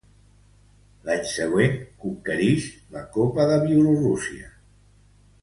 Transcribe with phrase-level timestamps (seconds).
[1.09, 2.65] L'any següent, conquerix
[2.97, 4.51] la Copa de Bielorússia.